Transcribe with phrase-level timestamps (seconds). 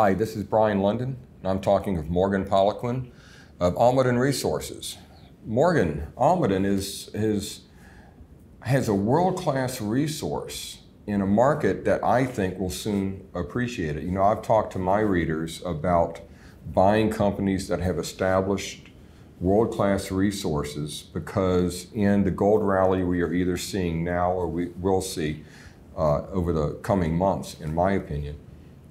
[0.00, 3.10] Hi, this is Brien Lundin, and I'm talking with Morgan Poliquin
[3.58, 4.96] of Almaden Resources.
[5.44, 7.62] Morgan, Almaden is, is,
[8.60, 14.04] has a world-class resource in a market that I think will soon appreciate it.
[14.04, 16.20] You know, I've talked to my readers about
[16.72, 18.90] buying companies that have established
[19.40, 25.00] world-class resources because in the gold rally we are either seeing now or we will
[25.00, 25.42] see
[25.96, 28.38] uh, over the coming months, in my opinion,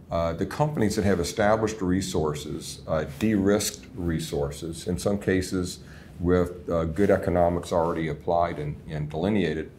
[0.10, 5.80] uh, the companies that have established resources, uh, de-risked resources, in some cases
[6.20, 9.70] with uh, good economics already applied and, and, delineated,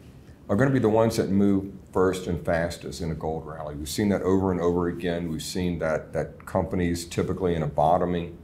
[0.47, 3.75] are going to be the ones that move first and fastest in a gold rally.
[3.75, 5.31] We've seen that over and over again.
[5.31, 8.37] We've seen that, that companies typically in a bottoming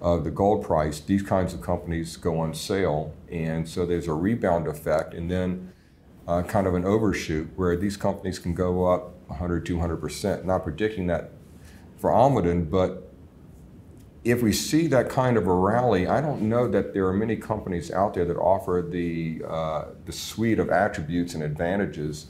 [0.00, 3.14] of the gold price, these kinds of companies go on sale.
[3.30, 5.72] And so there's a rebound effect and then
[6.26, 10.44] uh, kind of an overshoot where these companies can go up 100, 200%.
[10.44, 11.30] Not predicting that
[11.98, 13.10] for Almaden, but
[14.24, 17.36] if we see that kind of a rally, I don't know that there are many
[17.36, 22.26] companies out there that offer the, uh, the suite of attributes and advantages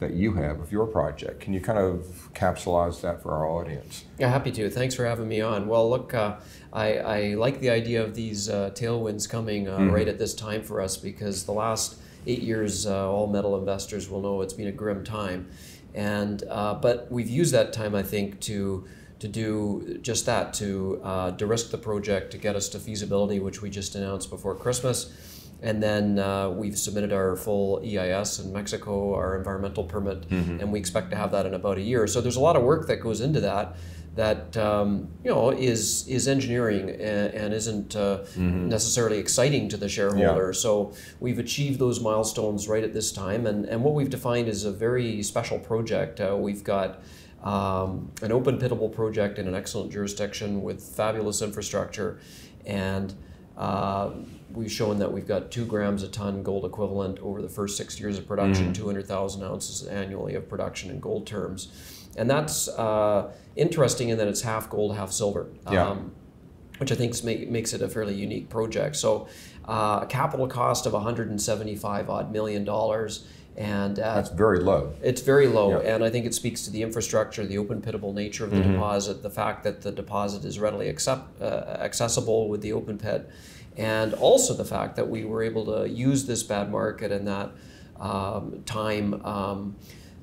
[0.00, 1.40] that you have of your project.
[1.40, 4.04] Can you kind of capsulize that for our audience?
[4.18, 4.70] Yeah, happy to.
[4.70, 5.66] Thanks for having me on.
[5.66, 6.36] Well, look, uh,
[6.72, 9.90] I, I, like the idea of these uh, tailwinds coming uh, mm-hmm.
[9.90, 14.08] right at this time for us because the last eight years, uh, all metal investors
[14.08, 15.48] will know it's been a grim time.
[15.94, 18.86] And, uh, but we've used that time, I think, to
[19.18, 23.60] to do just that, to uh, de-risk the project, to get us to feasibility, which
[23.60, 25.12] we just announced before Christmas,
[25.60, 30.60] and then uh, we've submitted our full EIS in Mexico, our environmental permit, mm-hmm.
[30.60, 32.06] and we expect to have that in about a year.
[32.06, 33.74] So there's a lot of work that goes into that
[34.18, 38.68] that um, you know is is engineering and, and isn't uh, mm-hmm.
[38.68, 40.46] necessarily exciting to the shareholder.
[40.46, 40.60] Yeah.
[40.60, 44.64] So we've achieved those milestones right at this time, and and what we've defined is
[44.64, 46.20] a very special project.
[46.20, 47.00] Uh, we've got.
[47.40, 52.18] Um, an open pitable project in an excellent jurisdiction with fabulous infrastructure
[52.66, 53.14] and
[53.56, 54.10] uh,
[54.52, 57.98] we've shown that we've got two grams a ton gold equivalent over the first six
[58.00, 58.82] years of production, mm-hmm.
[58.82, 61.68] 200,000 ounces annually of production in gold terms.
[62.16, 65.88] And that's uh, interesting in that it's half gold, half silver, yeah.
[65.88, 66.12] um,
[66.78, 68.96] which I think make, makes it a fairly unique project.
[68.96, 69.28] So,
[69.66, 73.26] uh, a capital cost of 175 odd million dollars.
[73.56, 74.94] And uh, that's very low.
[75.02, 75.94] It's very low, yeah.
[75.94, 78.74] and I think it speaks to the infrastructure, the open pitable nature of the mm-hmm.
[78.74, 83.28] deposit, the fact that the deposit is readily accept, uh, accessible with the open pit,
[83.78, 87.50] and also the fact that we were able to use this bad market and that
[87.98, 89.24] um, time.
[89.24, 89.76] Um,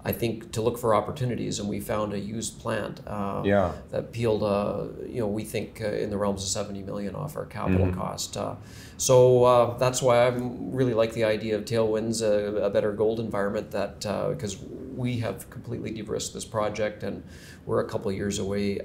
[0.06, 3.72] I think to look for opportunities, and we found a used plant uh, yeah.
[3.90, 7.36] that peeled, uh, you know, we think uh, in the realms of 70 million off
[7.36, 8.00] our capital mm-hmm.
[8.00, 8.38] cost.
[8.38, 8.54] Uh,
[8.98, 13.20] so uh, that's why I really like the idea of tailwinds, a, a better gold
[13.20, 13.72] environment.
[13.72, 17.24] That because uh, we have completely de-risked this project, and
[17.66, 18.78] we're a couple years away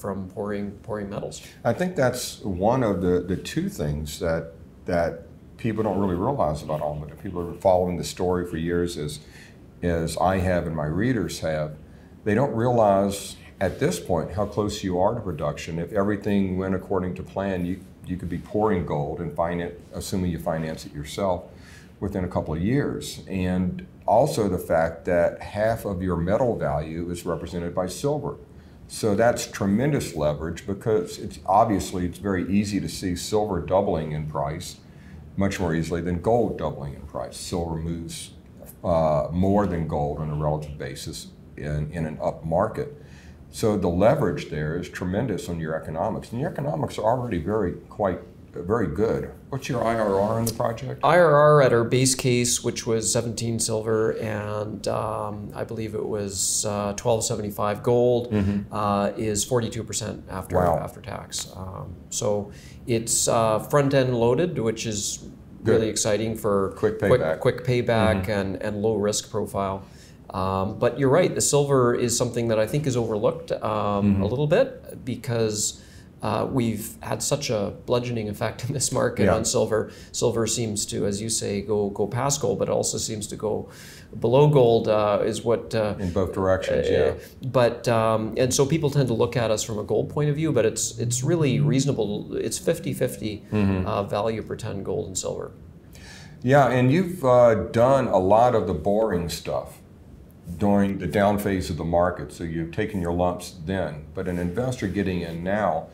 [0.00, 1.46] from pouring pouring metals.
[1.64, 4.54] I think that's one of the the two things that
[4.86, 5.26] that
[5.58, 7.22] people don't really realize about Almaden.
[7.22, 9.20] People are following the story for years is
[9.82, 11.76] as I have and my readers have,
[12.24, 15.78] they don't realize at this point how close you are to production.
[15.78, 20.30] If everything went according to plan, you, you could be pouring gold and finance, assuming
[20.30, 21.44] you finance it yourself,
[22.00, 23.22] within a couple of years.
[23.28, 28.36] And also the fact that half of your metal value is represented by silver.
[28.88, 34.28] So that's tremendous leverage because it's obviously it's very easy to see silver doubling in
[34.28, 34.76] price
[35.36, 37.36] much more easily than gold doubling in price.
[37.36, 38.32] Silver moves
[38.84, 42.96] uh, more than gold on a relative basis in, in an up market.
[43.50, 47.72] So the leverage there is tremendous on your economics, and your economics are already very
[47.88, 48.20] quite
[48.60, 49.30] very good.
[49.48, 51.02] What's your IRR on the project?
[51.02, 56.64] IRR at our base case, which was 17 silver and um, I believe it was
[56.66, 58.72] uh, 1275 gold, mm-hmm.
[58.72, 60.78] uh, is 42% after wow.
[60.78, 61.50] after tax.
[61.56, 62.52] Um, so
[62.86, 65.26] it's uh, front end loaded, which is
[65.64, 65.72] Good.
[65.72, 68.30] really exciting for quick payback, quick, quick payback mm-hmm.
[68.30, 69.84] and, and low risk profile.
[70.30, 74.22] Um, but you're right, the silver is something that I think is overlooked um, mm-hmm.
[74.22, 75.80] a little bit because
[76.22, 79.34] uh, we've had such a bludgeoning effect in this market yeah.
[79.34, 79.90] on silver.
[80.12, 83.36] Silver seems to, as you say, go go past gold, but it also seems to
[83.36, 83.68] go
[84.20, 84.86] below gold.
[84.88, 86.98] Uh, is what uh, in both directions, yeah.
[86.98, 87.14] Uh,
[87.48, 90.36] but um, and so people tend to look at us from a gold point of
[90.36, 92.36] view, but it's it's really reasonable.
[92.36, 93.86] It's 50-50 mm-hmm.
[93.86, 95.50] Uh, value per ton gold and silver.
[96.44, 99.78] Yeah, and you've uh, done a lot of the boring stuff
[100.58, 102.32] during the down phase of the market.
[102.32, 104.06] So you've taken your lumps then.
[104.14, 105.88] But an investor getting in now,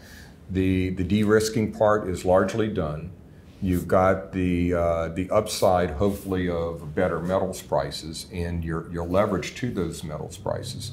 [0.51, 3.13] the, the de-risking part is largely done.
[3.61, 9.55] You've got the, uh, the upside, hopefully, of better metals prices and your, your leverage
[9.57, 10.93] to those metals prices.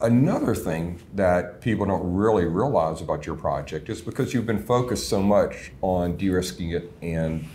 [0.00, 5.08] Another thing that people don't really realize about your project is because you've been focused
[5.08, 7.46] so much on de-risking it and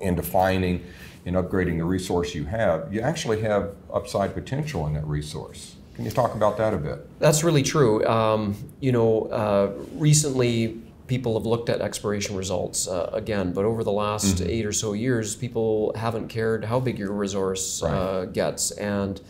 [0.00, 0.84] and defining
[1.26, 5.76] and upgrading the resource you have, you actually have upside potential in that resource.
[5.94, 7.18] Can you talk about that a bit?
[7.18, 8.06] That's really true.
[8.06, 13.82] Um, you know, uh, recently people have looked at exploration results uh, again, but over
[13.82, 14.48] the last mm-hmm.
[14.48, 17.92] eight or so years, people haven't cared how big your resource right.
[17.92, 18.70] uh, gets.
[18.70, 19.20] And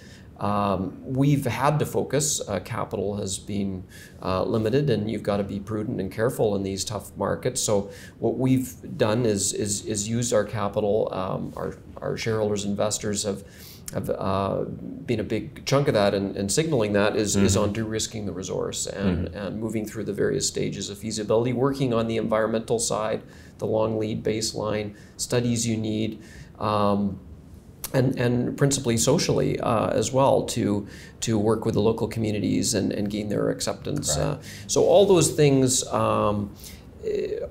[0.40, 2.46] um, we've had to focus.
[2.46, 3.84] Uh, capital has been
[4.22, 7.62] uh, limited, and you've got to be prudent and careful in these tough markets.
[7.62, 11.08] So, what we've done is is, is use our capital.
[11.12, 13.44] Um, our our shareholders, investors have
[13.92, 14.64] have uh,
[15.06, 17.46] been a big chunk of that, and, and signaling that is, mm-hmm.
[17.46, 19.36] is on de-risking the resource and, mm-hmm.
[19.36, 23.22] and moving through the various stages of feasibility, working on the environmental side,
[23.58, 26.22] the long lead baseline studies you need.
[26.58, 27.18] Um,
[27.92, 30.86] and, and principally socially uh, as well to
[31.20, 34.16] to work with the local communities and, and gain their acceptance.
[34.16, 34.24] Right.
[34.24, 34.38] Uh,
[34.68, 36.54] so all those things um,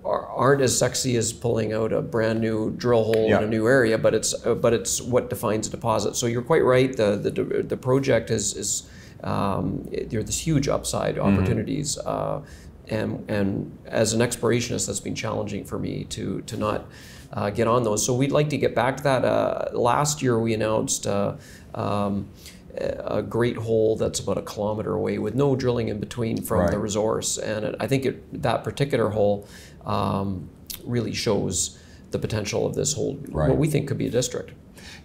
[0.03, 3.39] aren't as sexy as pulling out a brand new drill hole yeah.
[3.39, 6.15] in a new area, but it's uh, but it's what defines a deposit.
[6.15, 6.95] So you're quite right.
[6.95, 8.89] The the, the project is is
[9.23, 11.27] um, there's this huge upside mm-hmm.
[11.27, 11.97] opportunities.
[11.97, 12.95] Mm-hmm.
[12.95, 16.85] and, and as an explorationist, that's been challenging for me to to not
[17.33, 18.05] uh, get on those.
[18.05, 19.25] So we'd like to get back to that.
[19.25, 21.35] Uh, last year we announced uh,
[21.75, 22.29] um,
[22.75, 26.71] a great hole that's about a kilometer away with no drilling in between from right.
[26.71, 27.37] the resource.
[27.37, 29.47] And it, I think it, that particular hole
[29.85, 30.49] um,
[30.83, 31.79] really shows
[32.11, 33.49] the potential of this whole, right.
[33.49, 34.51] what we think could be a district.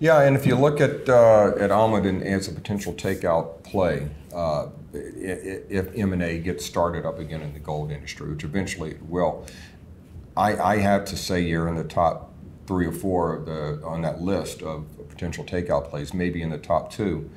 [0.00, 4.68] Yeah, and if you look at uh, at Almaden as a potential takeout play, uh,
[4.92, 9.46] if M&A gets started up again in the gold industry, which eventually it will,
[10.36, 12.32] I, I have to say you're in the top
[12.66, 16.58] three or four of the, on that list of potential takeout plays, maybe in the
[16.58, 17.30] top two.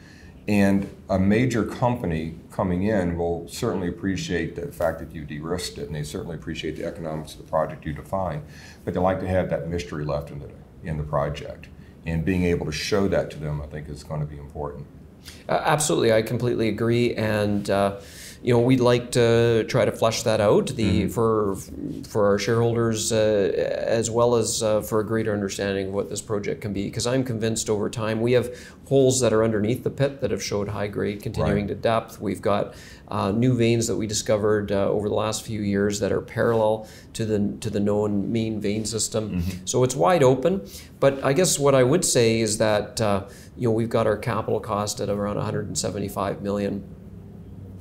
[0.47, 5.88] And a major company coming in will certainly appreciate the fact that you de-risked it,
[5.88, 8.44] and they certainly appreciate the economics of the project you define.
[8.85, 10.49] But they like to have that mystery left in the
[10.83, 11.67] in the project,
[12.05, 14.85] and being able to show that to them, I think, is going to be important.
[15.49, 17.69] Uh, absolutely, I completely agree, and.
[17.69, 18.00] Uh,
[18.42, 21.10] you know, we'd like to try to flesh that out the mm-hmm.
[21.10, 21.56] for
[22.07, 23.51] for our shareholders uh,
[23.88, 26.86] as well as uh, for a greater understanding of what this project can be.
[26.86, 28.54] Because I'm convinced over time we have
[28.88, 31.68] holes that are underneath the pit that have showed high grade continuing right.
[31.68, 32.22] to depth.
[32.22, 32.74] We've got
[33.07, 36.88] uh, new veins that we discovered uh, over the last few years that are parallel
[37.13, 39.42] to the to the known main vein system.
[39.42, 39.66] Mm-hmm.
[39.66, 40.68] So it's wide open.
[41.00, 43.25] But I guess what I would say is that uh,
[43.56, 46.84] you know we've got our capital cost at around 175 million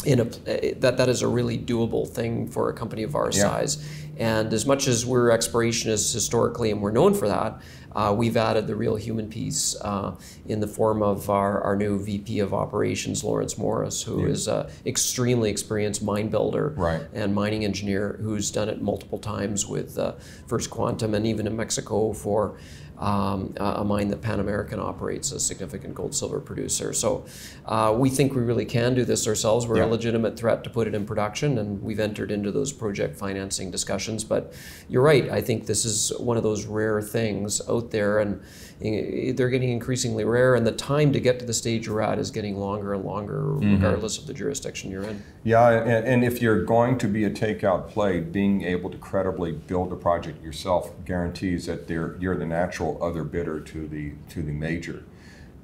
[0.07, 3.43] in a that that is a really doable thing for a company of our yeah.
[3.43, 3.85] size.
[4.19, 7.61] And as much as we're explorationists historically, and we're known for that,
[7.95, 10.15] uh, we've added the real human piece uh,
[10.47, 14.29] in the form of our, our new VP of Operations, Lawrence Morris, who yeah.
[14.29, 17.03] is an extremely experienced mine builder right.
[17.13, 20.13] and mining engineer who's done it multiple times with uh,
[20.47, 22.59] First Quantum and even in Mexico for
[22.99, 26.93] um, a mine that Pan American operates, a significant gold silver producer.
[26.93, 27.27] So
[27.67, 29.67] uh, we think we really can do this ourselves.
[29.67, 29.85] We're yeah.
[29.85, 33.71] a legitimate threat to put it in production, and we've entered into those project financing
[33.71, 34.25] discussions.
[34.25, 34.53] But
[34.89, 38.41] you're right, I think this is one of those rare things out there, and
[38.81, 42.31] they're getting increasingly rare, and the time to get to the stage you're at is
[42.31, 43.75] getting longer and longer, mm-hmm.
[43.75, 45.23] regardless of the jurisdiction you're in.
[45.45, 49.53] Yeah, and, and if you're going to be a takeout play, being able to credibly
[49.53, 54.53] build a project yourself guarantees that you're the natural other bidder to the to the
[54.53, 55.05] major,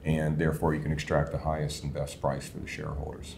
[0.05, 3.37] and therefore you can extract the highest and best price for the shareholders.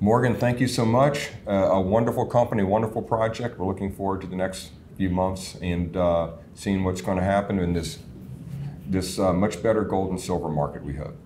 [0.00, 1.30] Morgan, thank you so much.
[1.46, 3.58] Uh, a wonderful company, wonderful project.
[3.58, 7.58] We're looking forward to the next few months and uh, seeing what's going to happen
[7.58, 7.98] in this
[8.86, 11.16] this uh, much better gold and silver market, we hope.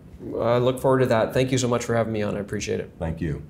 [0.40, 1.34] I look forward to that.
[1.34, 2.36] Thank you so much for having me on.
[2.36, 2.92] I appreciate it.
[2.98, 3.42] Thank you.